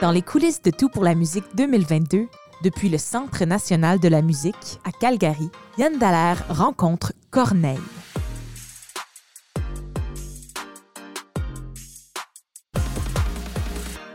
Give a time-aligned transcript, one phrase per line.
[0.00, 2.28] Dans les coulisses de Tout pour la musique 2022,
[2.62, 7.76] depuis le Centre national de la musique à Calgary, Yann Dallaire rencontre Corneille.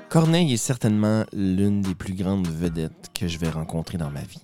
[0.08, 4.44] Corneille est certainement l'une des plus grandes vedettes que je vais rencontrer dans ma vie.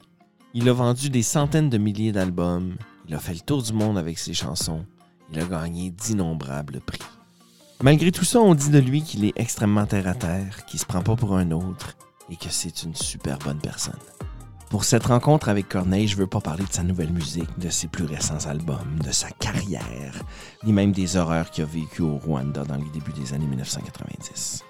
[0.53, 2.75] Il a vendu des centaines de milliers d'albums,
[3.07, 4.85] il a fait le tour du monde avec ses chansons,
[5.31, 6.99] il a gagné d'innombrables prix.
[7.81, 10.85] Malgré tout ça, on dit de lui qu'il est extrêmement terre à terre, qu'il se
[10.85, 11.95] prend pas pour un autre
[12.29, 13.99] et que c'est une super bonne personne.
[14.69, 17.87] Pour cette rencontre avec Corneille, je veux pas parler de sa nouvelle musique, de ses
[17.87, 20.13] plus récents albums, de sa carrière,
[20.65, 24.65] ni même des horreurs qu'il a vécues au Rwanda dans les débuts des années 1990.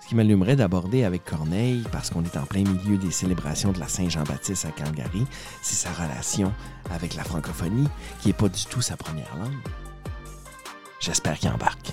[0.00, 3.78] Ce qui m'allumerait d'aborder avec Corneille, parce qu'on est en plein milieu des célébrations de
[3.78, 5.26] la Saint-Jean-Baptiste à Calgary,
[5.60, 6.50] c'est sa relation
[6.90, 7.88] avec la francophonie,
[8.20, 9.52] qui n'est pas du tout sa première langue.
[10.98, 11.92] J'espère qu'il embarque.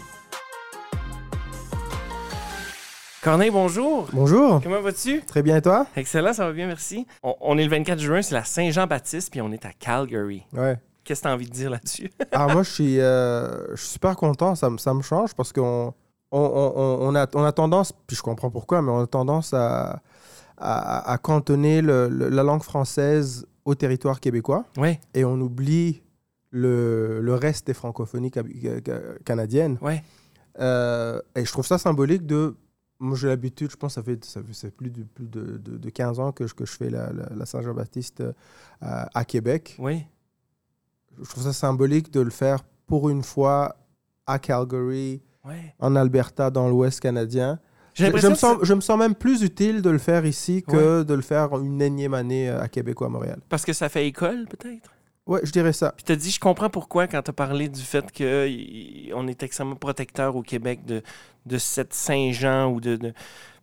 [3.23, 4.07] Corneille, bonjour.
[4.13, 4.61] Bonjour.
[4.63, 5.21] Comment vas-tu?
[5.21, 5.85] Très bien, et toi?
[5.95, 7.05] Excellent, ça va bien, merci.
[7.21, 10.43] On, on est le 24 juin, c'est la Saint-Jean-Baptiste, puis on est à Calgary.
[10.53, 10.77] Ouais.
[11.03, 12.09] Qu'est-ce que tu as envie de dire là-dessus?
[12.31, 14.55] Alors moi, je suis, euh, je suis super content.
[14.55, 15.93] Ça, me- ça me change parce qu'on
[16.31, 19.53] on, on- on a, on a tendance, puis je comprends pourquoi, mais on a tendance
[19.53, 20.01] à,
[20.57, 26.01] à, à cantonner le- le- la langue française au territoire québécois Oui, et on oublie
[26.49, 28.41] le, le reste des francophonies ca-
[28.83, 29.77] ca- canadiennes.
[29.81, 29.93] oui.
[30.59, 32.55] Euh, et je trouve ça symbolique de.
[33.01, 35.89] Moi, j'ai l'habitude, je pense, ça fait, ça fait plus, de, plus de, de, de
[35.89, 38.31] 15 ans que je, que je fais la, la- la Saint-Jean-Baptiste euh,
[38.81, 39.75] à Québec.
[39.79, 40.03] Oui.
[41.19, 43.75] je trouve ça symbolique de le faire pour une fois
[44.27, 45.21] à Calgary,
[45.79, 47.59] en Alberta, dans l'Ouest canadien.
[47.95, 51.13] Je, me sens, je me sens même plus utile de le faire ici que de
[51.13, 53.39] le faire une énième année à Québec ou à Montréal.
[53.49, 54.93] parce que ça fait école, peut-être?
[55.27, 55.93] Ouais, je dirais ça.
[55.95, 59.75] Puis tu dit, je comprends pourquoi quand tu as parlé du fait qu'on est extrêmement
[59.75, 61.01] protecteur au Québec de,
[61.45, 63.13] de cette Saint-Jean ou de, de-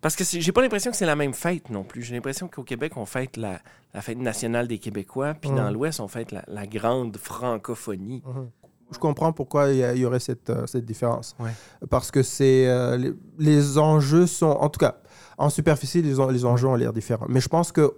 [0.01, 2.03] Parce que j'ai pas l'impression que c'est la même fête non plus.
[2.03, 3.59] J'ai l'impression qu'au Québec, on fête la,
[3.93, 8.23] la fête nationale des Québécois, puis dans l'Ouest, on fête la, la grande francophonie.
[8.25, 8.51] Mhm.
[8.91, 11.37] Je comprends pourquoi il y, aurait cette, euh, cette différence.
[11.39, 11.51] Ouais.
[11.91, 15.01] Parce que c'est euh, les, les enjeux sont, en tout cas,
[15.37, 17.27] en superficie, les, en- les enjeux ont l'air différents.
[17.29, 17.93] Mais je pense que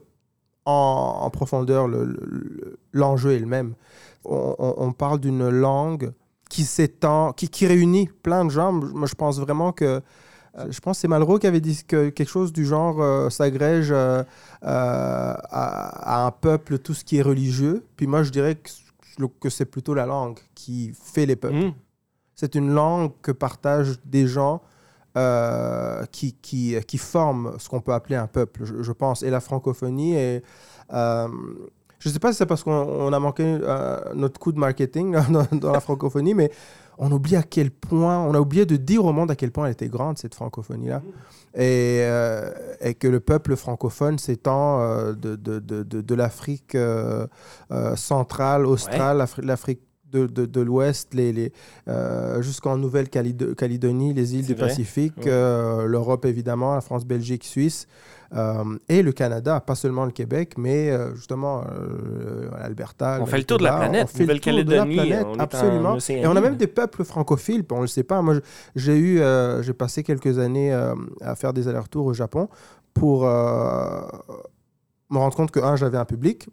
[0.64, 3.74] en, en profondeur, le- le- l'enjeu est le même.
[4.24, 6.12] On, on- on parle d'une langue
[6.48, 8.72] qui s'étend, qui, qui réunit plein de gens.
[8.72, 10.00] Moi, je pense vraiment que
[10.58, 13.30] euh, je pense que c'est Malraux qui avait dit que quelque chose du genre euh,
[13.30, 14.24] s'agrège euh, euh,
[14.64, 17.86] à, à un peuple tout ce qui est religieux.
[17.96, 21.54] Puis moi, je dirais que, que c'est plutôt la langue qui fait les peuples.
[21.54, 21.72] Mhm.
[22.34, 24.60] C'est une langue que partagent des gens
[25.16, 29.22] euh, qui, qui, qui forment ce qu'on peut appeler un peuple, je, je pense.
[29.22, 30.42] Et la francophonie est...
[30.92, 31.28] euh,
[31.98, 34.58] je ne sais pas si c'est parce qu'on on a manqué euh, notre coup de
[34.58, 36.50] marketing dans, dans la francophonie, mais
[36.96, 39.66] on oublie à quel point, on a oublié de dire au monde à quel point
[39.66, 41.02] elle était grande, cette francophonie-là.
[41.54, 42.50] Et, euh,
[42.80, 47.26] et que le peuple francophone s'étend euh, de, de, de, de, l'Afrique euh,
[47.96, 51.52] centrale, australe, l'Afri- l'Afrique de, de, de l'Ouest, les, les,
[51.88, 54.68] euh, jusqu'en Nouvelle-Calédonie, les îles du vrai.
[54.68, 55.24] Pacifique, Ouais.
[55.28, 57.86] euh, l'Europe évidemment, la France, Belgique, Suisse,
[58.32, 63.18] euh, et le Canada, pas seulement le Québec, mais euh, justement euh, l'Alberta.
[63.20, 64.08] On fait le tour de la planète.
[64.12, 65.98] on fait le tour de la planète, absolument.
[66.08, 68.22] Et on a même des peuples francophiles, on ne le sait pas.
[68.22, 68.36] Moi,
[68.76, 69.20] j'ai eu,
[69.62, 70.72] j'ai passé quelques années
[71.20, 72.48] à faire des allers-retours au Japon
[72.94, 73.22] pour
[75.10, 76.48] me rendre compte que, un, j'avais un public,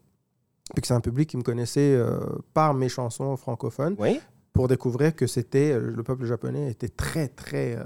[0.73, 2.19] puis que c'est un public qui me connaissait euh,
[2.53, 4.19] par mes chansons francophones, Oui.
[4.53, 7.77] pour découvrir que c'était, euh, le peuple japonais était très, très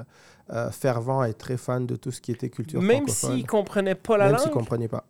[0.51, 3.31] euh, fervent et très fan de tout ce qui était culture Même francophone.
[3.35, 4.55] s'ils ne comprenaient pas la même s'ils langue?
[4.55, 5.05] ne comprenaient pas.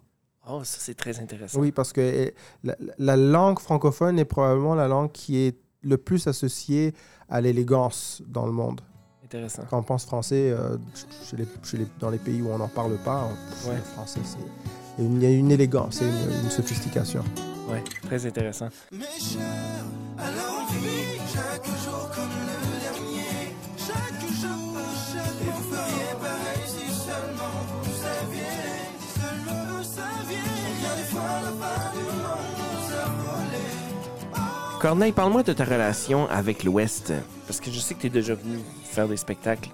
[0.50, 1.60] Oh, ça, c'est très intéressant.
[1.60, 5.98] Oui, parce que eh, la, la langue francophone est probablement la langue qui est le
[5.98, 6.94] plus associée
[7.30, 8.82] à l'élégance dans le monde.
[9.24, 9.64] Intéressant.
[9.70, 10.78] Quand on pense français, euh,
[11.30, 13.24] chez les- chez les- dans les pays où on n'en parle pas,
[13.66, 13.76] on- Ouais.
[13.78, 14.20] le français,
[14.98, 17.24] il y a une- il y a une élégance et une, une sophistication.
[17.72, 18.70] Oui, très intéressant.
[18.92, 19.86] Mes chers,
[20.18, 23.56] alors on vit chaque jour comme le dernier.
[23.78, 24.78] Chaque jour,
[25.14, 29.00] chaque Et vous feriez pareil si seulement vous saviez.
[29.00, 30.38] Si seulement vous saviez.
[30.44, 34.80] Combien de fois la fin du monde nous a volé.
[34.82, 37.14] Corneille, parle-moi de ta relation avec l'Ouest.
[37.48, 39.70] Parce que je sais que tu es déjà venu faire des spectacles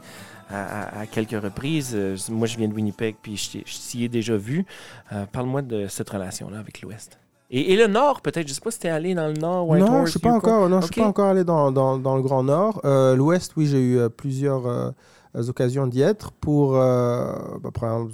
[0.52, 1.94] à, à- à quelques reprises.
[1.96, 4.66] Euh, Moi, je viens de Winnipeg, puis je t'y ai déjà vu.
[5.14, 7.18] Euh, parle-moi de cette relation-là avec l'Ouest.
[7.50, 8.48] Et, et le Nord, peut-être.
[8.48, 10.20] Je sais pas si tu es allé dans le Nord, non, Whitehorse, je ne suis
[10.20, 10.38] pas Yukon.
[10.50, 10.94] encore, non, je Ok.
[10.94, 12.82] suis pas encore allé dans, dans, dans le Grand Nord.
[12.84, 14.92] Euh, L'Ouest, oui, j'ai eu euh, plusieurs euh,
[15.48, 16.76] occasions d'y être pour.
[16.76, 17.32] euh,
[17.64, 18.12] bah, par exemple,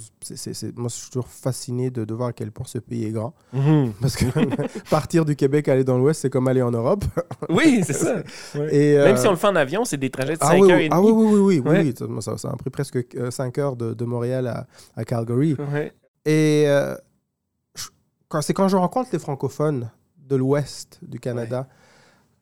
[0.76, 3.34] moi, je suis toujours fasciné de, de voir à quel point ce pays est grand.
[3.52, 3.92] Mhm.
[4.00, 4.24] Parce que
[4.90, 7.04] partir du Québec, aller dans l'Ouest, c'est comme aller en Europe.
[7.50, 8.16] Oui, c'est ça.
[8.70, 10.70] Et, Même si on le fait en avion, c'est des trajets de ah 5 oui,
[10.70, 11.10] heures oui, et ah demie.
[11.10, 11.92] oui, oui, oui, oui, Ouais.
[12.08, 12.98] oui, Ça, a pris presque
[13.30, 14.66] 5 heures de, de Montréal à,
[14.96, 15.56] à Calgary.
[15.72, 15.92] Ouais.
[16.24, 16.94] Et je-
[18.34, 21.68] quand, c'est quand je rencontre les francophones de l'Ouest du Canada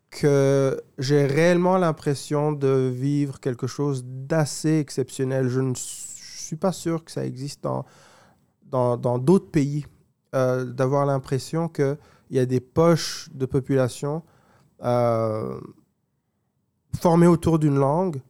[0.08, 5.48] que j'ai réellement l'impression de vivre quelque chose d'assez exceptionnel.
[5.48, 7.84] Je ne suis pas sûr que ça existe dans,
[8.64, 9.84] dans, dans d'autres pays,
[10.34, 11.98] euh, d'avoir l'impression qu'il
[12.30, 14.22] y a des poches de population
[14.82, 15.60] euh,
[16.98, 18.22] formées autour d'une langue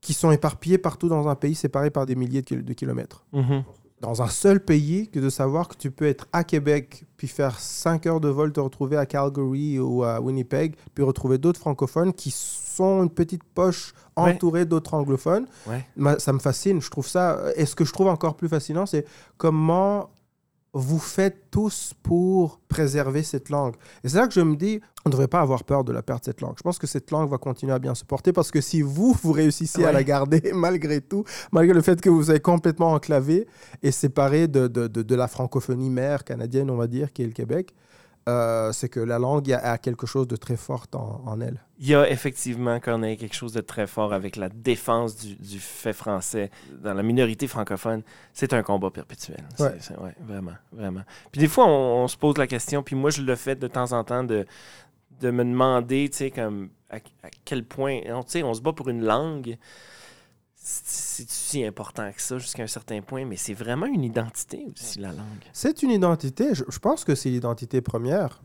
[0.00, 3.64] qui sont éparpillées partout dans un pays séparé par des milliers de kilomètres Mhm.
[4.00, 7.58] Dans un seul pays que de savoir que tu peux être à Québec, puis faire
[7.60, 12.12] 5 heures de vol, te retrouver à Calgary ou à Winnipeg, puis retrouver d'autres francophones
[12.14, 14.32] qui sont une petite poche Ouais.
[14.32, 15.46] entourée d'autres anglophones.
[15.66, 15.84] Ouais.
[16.18, 16.80] Ça me fascine.
[16.82, 17.38] Je trouve ça.
[17.56, 19.06] Et ce que je trouve encore plus fascinant, c'est
[19.38, 20.10] comment
[20.72, 23.74] vous faites tous pour préserver cette langue.
[24.04, 26.02] Et c'est là que je me dis, on ne devrait pas avoir peur de la
[26.02, 26.54] perte de cette langue.
[26.56, 29.16] Je pense que cette langue va continuer à bien se porter parce que si vous,
[29.22, 33.48] vous réussissez à la garder malgré tout, malgré le fait que vous êtes complètement enclavé
[33.82, 37.26] et séparé de, de, de- de la francophonie mère canadienne, on va dire, qui est
[37.26, 37.74] le Québec,
[38.28, 41.60] euh, c'est que la langue a, a quelque chose de très fort en, en elle.
[41.78, 45.58] Il y a effectivement, Corneille, quelque chose de très fort avec la défense du, du
[45.58, 46.50] fait français
[46.82, 48.02] dans la minorité francophone.
[48.34, 49.42] C'est un combat perpétuel.
[49.58, 49.76] Ouais.
[49.80, 51.02] c'est- ouais, vraiment, vraiment.
[51.32, 53.66] Puis des fois, on, on se pose la question, puis moi, je le fais de
[53.66, 54.44] temps en temps de,
[55.20, 58.60] de me demander, tu sais, comme à, à quel point, on, tu sais, on se
[58.60, 59.56] bat pour une langue.
[60.62, 64.98] C'est si important que ça jusqu'à un certain point, mais c'est vraiment une identité aussi,
[64.98, 65.24] la langue.
[65.54, 68.42] C'est une identité, je, je pense que c'est l'identité première.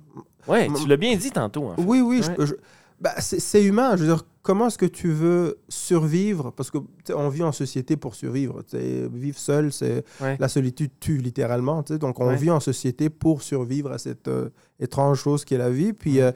[0.48, 1.82] Ouais, M- tu l'as bien dit tantôt, en fait.
[1.84, 2.46] Oui, oui, Ouais.
[2.46, 2.54] je-
[3.02, 3.98] bah, c'est c'est humain.
[3.98, 6.52] Je veux dire, comment est-ce que tu veux survivre?
[6.52, 6.78] Parce que
[7.14, 8.64] on vit en société pour survivre.
[8.72, 10.38] Vivre seul, c'est Ouais.
[10.40, 11.84] la solitude tue littéralement.
[12.00, 12.38] Donc, on Ouais.
[12.38, 15.92] vit en société pour survivre à cette euh, étrange chose qui est la vie.
[15.92, 16.32] Puis, euh,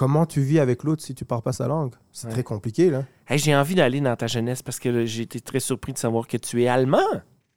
[0.00, 1.92] comment tu vis avec l'autre si tu parles pas sa langue?
[2.10, 2.32] C'est Ouais.
[2.32, 3.04] très compliqué, là.
[3.28, 5.98] Hey, J'ai envie d'aller dans ta jeunesse parce que là, j'ai été très surpris de
[5.98, 7.04] savoir que tu es allemand.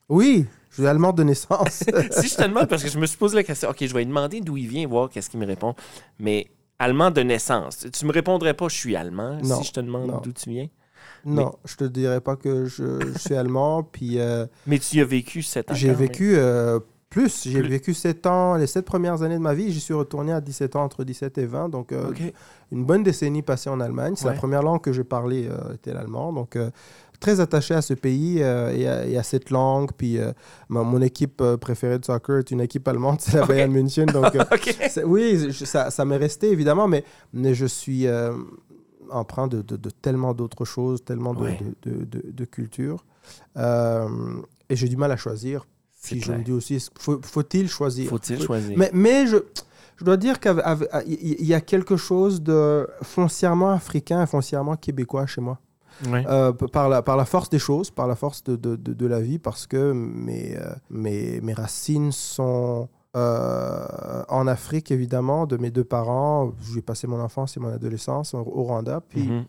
[0.10, 1.86] Oui, je suis allemand de naissance.
[2.12, 4.02] si je te demande, parce que je me suis posé la question, OK, je vais
[4.02, 5.74] lui demander d'où il vient, voir qu'est-ce qu'il me répond.
[6.20, 6.48] Mais
[6.80, 10.20] allemand de naissance, tu me répondrais pas, je suis allemand, Non, si je te demande
[10.22, 10.68] d'où tu viens.
[11.24, 13.84] non, je te dirais pas que je, je suis allemand.
[13.84, 15.76] Puis, euh, Mais tu y as vécu sept ans.
[15.76, 16.82] J'ai vécu euh,
[17.14, 17.44] plus.
[17.44, 17.70] J'ai Plus.
[17.70, 19.72] vécu 7 ans, les 7 premières années de ma vie.
[19.72, 21.70] J'y suis retourné à 17 ans, entre 17 et 20.
[21.70, 22.12] Donc, euh,
[22.72, 24.14] une bonne décennie passée en Allemagne.
[24.18, 24.32] C'est Ouais.
[24.34, 26.34] la première langue que j'ai parlée, euh, était l'allemand.
[26.34, 26.70] Donc, euh,
[27.20, 29.92] très attaché à ce pays euh, et, à, et à cette langue.
[29.98, 30.18] Puis,
[30.70, 33.46] ma- mon équipe préférée de soccer est une équipe allemande, c'est la.
[33.46, 34.08] Bayern München.
[34.08, 34.34] Donc,
[35.06, 38.06] oui, je- ça, ça m'est resté évidemment, mais, mais je suis
[39.10, 41.60] empreint de, de- de tellement d'autres choses, tellement de, Ouais.
[41.84, 43.06] de, de, de- de culture.
[43.58, 44.08] Euh,
[44.70, 45.66] et j'ai du mal à choisir.
[46.04, 46.38] Puis je clair.
[46.40, 48.10] me dis aussi, faut- faut-il choisir?
[48.10, 48.78] Faut-il Faut- choisir?
[48.78, 49.38] Mais, mais je,
[49.98, 50.54] je dois dire qu'il
[51.40, 55.60] y a quelque chose de foncièrement africain et foncièrement québécois chez moi.
[56.08, 59.06] Euh, par, la, par la force des choses, par la force de, de, de- de
[59.06, 65.58] la vie, parce que mes, euh, mes, mes racines sont euh, en Afrique, évidemment, de
[65.58, 66.52] mes deux parents.
[66.74, 69.02] J'ai passé mon enfance et mon adolescence au, au Rwanda.
[69.08, 69.46] Puis, Mhm.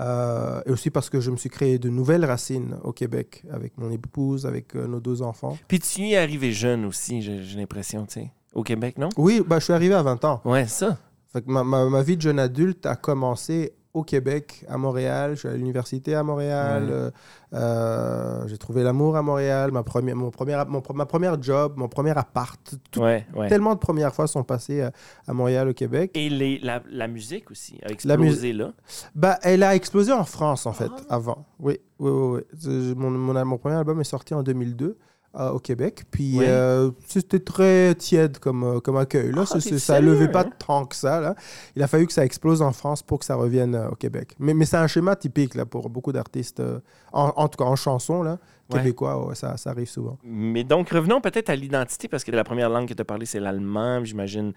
[0.00, 3.76] Euh, et aussi parce que je me suis créé de nouvelles racines au Québec, avec
[3.78, 5.56] mon épouse, avec euh, nos deux enfants.
[5.68, 8.30] Puis tu y es arrivé jeune aussi, j'ai j'ai l'impression, tu sais.
[8.54, 9.10] Au Québec, non?
[9.16, 10.40] Oui, bah, je suis arrivé à 20 ans.
[10.44, 10.96] Ouais, ça.
[11.32, 15.32] Fait que ma, ma- ma vie de jeune adulte a commencé au Québec, à Montréal.
[15.34, 16.88] Je suis à l'université à Montréal.
[16.90, 17.10] Euh,
[17.54, 19.72] euh, j'ai trouvé l'amour à Montréal.
[19.72, 22.60] Ma première, mon premier, mon, ma première job, mon premier appart.
[22.90, 23.48] Tout- Ouais, ouais.
[23.48, 24.92] Tellement de premières fois sont passées à,
[25.26, 26.12] à Montréal, au Québec.
[26.14, 28.72] Et les, la, la musique aussi a La explosé là.
[29.14, 31.16] Bah, elle a explosé en France, en fait, Ah.
[31.16, 31.46] avant.
[31.58, 32.40] Oui, oui, oui.
[32.66, 32.94] oui.
[32.96, 34.96] Mon, mon premier album est sorti en 2002.
[35.38, 39.30] Euh, au Québec, puis euh, c'était très tiède comme, euh, comme accueil.
[39.30, 41.20] Là, Ah, ça ne levait pas tant que ça.
[41.20, 41.36] Là.
[41.76, 44.34] Il a fallu que ça explose en France pour que ça revienne euh, au Québec.
[44.40, 46.60] Mais, mais c'est un schéma typique là, pour beaucoup d'artistes,
[47.12, 48.38] en, en tout cas en chanson, là,
[48.72, 48.78] Ouais.
[48.78, 50.16] québécois, ouais, ça, ça arrive souvent.
[50.22, 53.26] Mais donc, revenons peut-être à l'identité, parce que la première langue que tu as parlé,
[53.26, 54.04] c'est l'allemand.
[54.04, 54.52] J'imagine,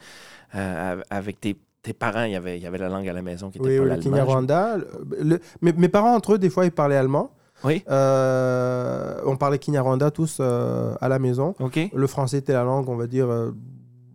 [1.09, 3.49] avec tes, tes parents, il y, avait, il y avait la langue à la maison
[3.49, 4.03] qui était Oui, pas oui, le l'allemand.
[4.11, 4.77] Kinyarwanda.
[4.77, 4.87] le-
[5.23, 7.31] le- mes, mes parents, entre eux, des fois, ils parlaient allemand.
[7.63, 7.83] Oui.
[7.89, 11.55] Euh, on parlait Kinyarwanda tous euh, à la maison.
[11.93, 13.51] Le français était la langue, on va dire, euh,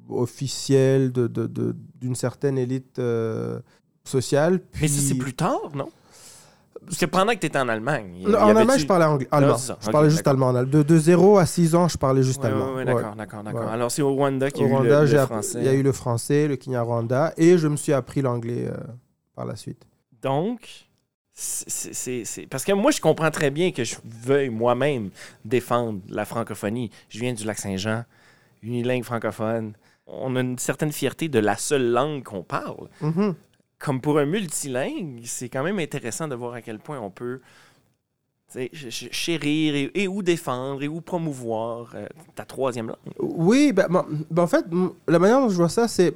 [0.09, 3.01] officielle de- de- de- d'une certaine élite
[4.05, 4.61] sociale.
[4.81, 5.89] Mais ça, c'est plus tard, non?
[6.87, 8.13] Parce que pendant que tu étais en Allemagne.
[8.17, 9.59] il y Non, en Allemagne, je parlais anglais, allemand.
[9.59, 9.77] ça.
[9.81, 10.55] Je parlais juste allemand.
[10.65, 12.69] De, de 0 à 6 ans, je parlais juste Ouais, allemand.
[12.71, 12.85] ouais, Ouais.
[12.87, 13.69] d'accord, d'accord, d'accord.
[13.69, 15.59] Alors, c'est au Rwanda qu'il y a eu le, le français.
[15.59, 18.71] il y a eu le français, le Kinyarwanda, et je me suis appris l'anglais
[19.35, 19.83] par la suite.
[20.23, 20.88] Donc,
[21.41, 25.11] c'est- Parce que moi, je comprends très bien que je veuille moi-même
[25.45, 26.91] défendre la francophonie.
[27.09, 28.05] Je viens du lac Saint-Jean,
[28.63, 29.75] unilingue francophone.
[30.07, 32.89] On a une certaine fierté de la seule langue qu'on parle.
[33.01, 33.35] Mhm.
[33.79, 37.41] Comme pour un multilingue, c'est quand même intéressant de voir à quel point on peut
[38.53, 42.97] ch- chérir et, et ou défendre et ou promouvoir euh, ta troisième langue.
[43.21, 44.65] Oui, ben, ben, en fait,
[45.07, 46.15] la manière dont je vois ça, c'est.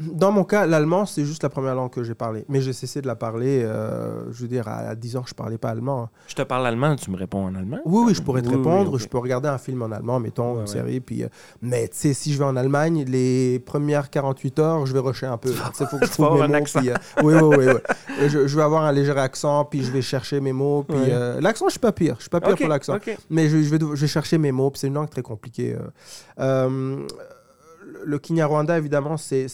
[0.00, 2.44] Dans mon cas, l'allemand, c'est juste la première langue que j'ai parlé.
[2.48, 5.34] Mais j'ai cessé de la parler, euh, je veux dire, à, à 10 ans, je
[5.34, 6.08] parlais pas allemand.
[6.26, 7.80] Je te parle allemand, tu me réponds en allemand?
[7.84, 8.98] Oui, oui, je pourrais te Oui, oui, répondre.
[8.98, 10.66] Je peux regarder un film en allemand, mettons, Ouais, une ouais.
[10.66, 11.00] série.
[11.00, 11.28] Puis, euh,
[11.60, 15.26] mais tu sais, si je vais en Allemagne, les premières 48 heures, je vais rusher
[15.26, 15.50] un peu.
[15.50, 16.62] Il faut que je trouve avoir mes un mots.
[16.64, 16.80] accent.
[16.80, 17.66] puis, euh, oui, oui, oui.
[17.74, 18.28] oui.
[18.28, 20.82] Je, je vais avoir un léger accent, puis je vais chercher mes mots.
[20.86, 21.40] Puis Ouais.
[21.40, 22.14] l'accent, je suis pas pire.
[22.16, 22.96] Je suis pas pire pour l'accent.
[23.30, 25.76] Mais je, je vais, je vais chercher mes mots, puis c'est une langue très compliquée.
[26.38, 27.06] euh.
[28.04, 29.46] Le Kinyarwanda, évidemment, c'est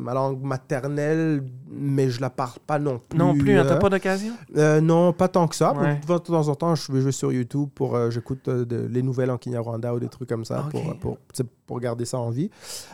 [0.00, 3.18] ma langue maternelle, mais je la parle pas non plus.
[3.18, 4.32] Non plus, hein, t'as euh, pas d'occasion?
[4.56, 5.72] euh, non, pas tant que ça.
[5.74, 6.00] Ouais.
[6.06, 9.30] De temps en temps, je vais jouer sur YouTube pour euh, j'écoute euh, les nouvelles
[9.30, 10.70] en Kinyarwanda ou des trucs comme ça Ok.
[10.70, 11.18] pour, pour,
[11.66, 12.50] pour garder ça en vie.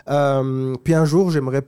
[0.07, 1.63] Puis un jour, j'aimerais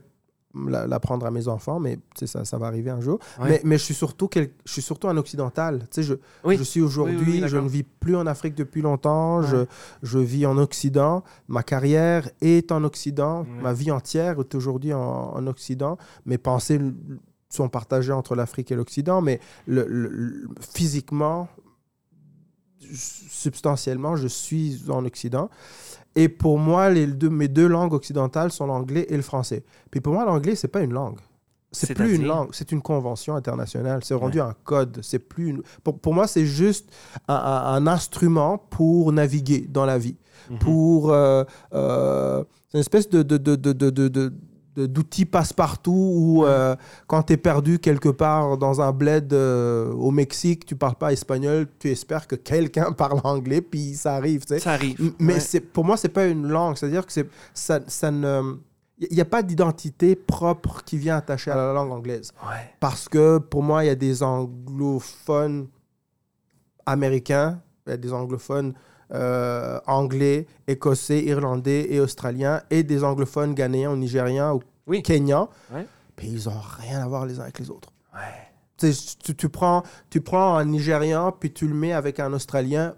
[0.55, 3.19] l'apprendre à mes enfants, mais ça, ça va arriver un jour.
[3.39, 3.49] Ouais.
[3.49, 5.87] Mais, mais je suis surtout quel- je suis surtout un occidental.
[5.95, 6.57] Je, Oui.
[6.57, 9.41] je suis aujourd'hui, Oui, oui, oui, je ne vis plus en Afrique depuis longtemps.
[9.41, 9.47] Ouais.
[9.47, 9.65] Je,
[10.03, 11.23] je vis en Occident.
[11.47, 13.41] Ma carrière est en Occident.
[13.41, 13.61] Ouais.
[13.61, 14.99] Ma vie entière est aujourd'hui en,
[15.35, 15.97] en Occident.
[16.25, 16.79] Mes pensées
[17.49, 21.47] sont partagées entre l'Afrique et l'Occident, mais le, le- le- physiquement,
[22.79, 25.49] substantiellement, je suis en Occident.
[26.19, 29.63] Et pour moi, les deux, mes deux langues occidentales sont l'anglais et le français.
[29.91, 31.19] Puis pour moi, l'anglais, c'est pas une langue.
[31.71, 33.99] C'est plus une langue, c'est une convention internationale.
[34.03, 34.99] C'est rendu un code.
[35.03, 36.89] C'est plus une- pour, pour moi, c'est juste
[37.27, 40.15] un, un- un instrument pour naviguer dans la vie.
[40.49, 40.59] Mhm.
[40.59, 41.43] Pour euh,
[41.73, 44.33] euh, c'est une espèce de, de, de, de,
[44.77, 46.75] de, de- de- de- d'outil passe-partout où euh,
[47.07, 51.11] quand tu es perdu quelque part dans un bled euh, au Mexique, tu parles pas
[51.13, 54.41] espagnol, tu espères que quelqu'un parle anglais, puis ça arrive.
[54.45, 54.59] tu sais.
[54.59, 55.13] Ça arrive.
[55.19, 55.39] Mais Ouais.
[55.39, 56.75] c'est pour moi, c'est pas une langue.
[56.77, 58.57] C'est-à-dire que c'est ça, ça ne.
[58.99, 62.31] Il n'y a pas d'identité propre qui vient attacher à la langue anglaise.
[62.43, 62.73] Ouais.
[62.79, 65.67] Parce que pour moi, il y a des anglophones
[66.85, 68.73] américains, il y a des anglophones
[69.13, 75.01] euh, anglais, écossais, irlandais et australiens, et des anglophones ghanéens ou nigériens ou Oui.
[75.03, 75.49] kenyans.
[75.71, 75.85] Ouais.
[76.23, 77.89] Ils n'ont rien à voir les uns avec les autres.
[78.13, 78.89] Ouais.
[79.37, 82.93] Tu, prends, tu prends un Nigérian, puis tu le mets avec un Australien,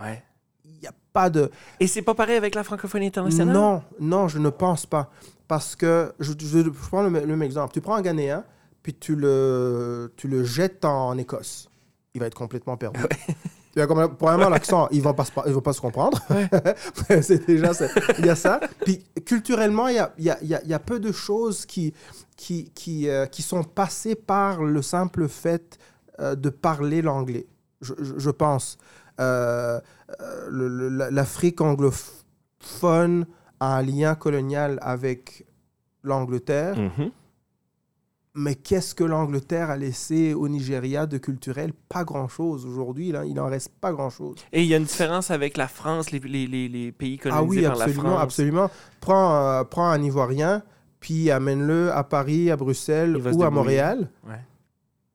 [0.00, 0.22] Ouais.
[0.64, 1.50] il n'y a pas de...
[1.80, 3.54] Et c'est pas pareil avec la francophonie internationale?
[3.54, 5.10] Non, non, je ne pense pas.
[5.48, 7.72] Parce que, je, je- je prends le, même exemple.
[7.72, 8.44] Tu prends un Ghanéen,
[8.82, 11.68] puis tu le, tu le jettes en Écosse.
[12.14, 13.00] Il va être complètement perdu.
[13.86, 16.18] comme- Premièrement, l'accent, il ne va, pas se par- il va pas se comprendre.
[17.22, 17.86] c'est déjà ça.
[18.18, 18.60] Il y a ça.
[18.84, 20.98] Puis culturellement, il y a, il y a- il y a- il y a peu
[21.00, 21.92] de choses qui,
[22.36, 25.78] qui, qui, euh, qui sont passées par le simple fait
[26.20, 27.46] euh, de parler l'anglais,
[27.82, 28.78] je, je- je pense.
[29.20, 29.78] Euh,
[30.20, 33.26] euh, L'Afrique anglophone
[33.60, 35.46] a un lien colonial avec
[36.02, 37.10] l'Angleterre, Mhm.
[38.36, 41.72] Mais qu'est-ce que l'Angleterre a laissé au Nigeria de culturel?
[41.88, 44.36] Pas grand-chose aujourd'hui, il n'en reste pas grand-chose.
[44.52, 47.30] Et il y a une différence avec la France, les, les, les, les pays Ah
[47.30, 48.22] colonisés oui, par la absolument, France.
[48.22, 48.70] absolument.
[49.00, 50.62] Prends, euh, prends un Ivoirien,
[51.00, 53.50] puis amène-le à Paris, à Bruxelles ou à.
[53.50, 54.10] Montréal.
[54.28, 54.40] Ouais.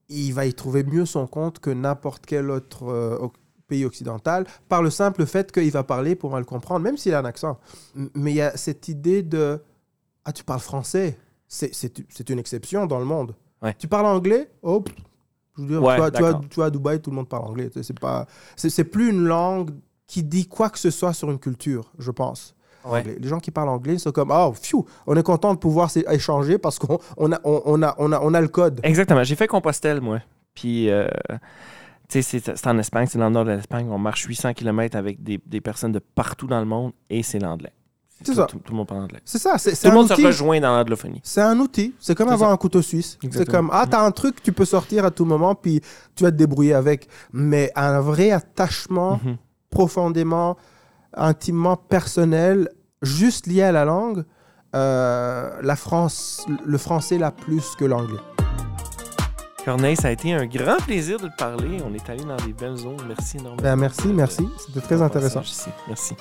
[0.09, 3.27] Il va y trouver mieux son compte que n'importe quel autre euh,
[3.67, 7.19] pays occidental, par le simple fait qu'il va parler pour le comprendre, même s'il a
[7.19, 7.57] un accent.
[8.15, 9.61] Mais il y a cette idée de
[10.25, 11.17] «Ah, tu parles français?»
[11.53, 13.36] C'est- une exception dans le monde.
[13.62, 13.75] Ouais.
[13.77, 14.81] Tu parles anglais Oh,
[15.58, 17.70] je veux dire, Ouais, tu, vas, tu, tu à Dubaï, tout le monde parle anglais.
[17.81, 19.72] C'est pas, c'est c'est plus une langue
[20.08, 22.55] qui dit quoi que ce soit sur une culture, je pense.
[22.86, 23.03] Ouais.
[23.03, 26.58] Les gens qui parlent anglais sont comme oh, phew, on est content de pouvoir échanger
[26.58, 28.79] parce qu'on on a, on, on a, on a, on a le code.
[28.84, 29.24] Exactement.
[29.24, 30.20] J'ai fait Compostelle, moi.
[30.55, 31.08] Puis, euh,
[32.10, 33.88] tu sais, c'est c'est en Espagne, c'est dans le nord de l'Espagne.
[33.91, 37.39] On marche 800 km avec des, des personnes de partout dans le monde et c'est
[37.39, 37.74] l'anglais.
[38.23, 38.45] C'est ça.
[38.45, 39.19] Tout, tout le monde parle anglais.
[39.25, 40.25] C'est ça, c'est Tout le monde se outil.
[40.25, 41.21] rejoint dans l'anglophonie.
[41.23, 41.93] C'est un outil.
[41.99, 42.53] C'est comme avoir ça.
[42.53, 43.17] un couteau suisse.
[43.31, 45.81] C'est comme, ah, t'as un truc, tu peux sortir à tout moment, puis
[46.15, 47.07] tu vas te débrouiller avec.
[47.33, 49.37] Mais un vrai attachement Mhm.
[49.69, 50.57] profondément,
[51.15, 52.69] intimement personnel,
[53.01, 54.23] juste lié à la langue,
[54.75, 58.19] euh, la France, le français l'a plus que l'anglais.
[59.65, 61.77] Corneille, ça a été un grand plaisir de te parler.
[61.85, 62.97] On est allé dans des belles zones.
[63.07, 63.61] Merci énormément.
[63.61, 64.47] Ben, merci, merci.
[64.65, 65.41] C'était très intéressant.
[65.87, 66.15] Merci.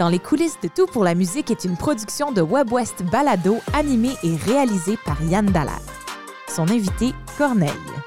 [0.00, 4.14] Dans les coulisses de Tout pour la musique est une production de WebWest Balado animée
[4.22, 5.78] et réalisée par Yann Dallaire.
[6.48, 7.99] Son invité, Corneille.